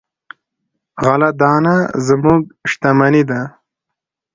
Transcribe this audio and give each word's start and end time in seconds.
غله 1.03 1.29
دانه 1.39 1.75
زموږ 2.07 2.41
شتمني 2.71 3.23
ده. 3.29 3.41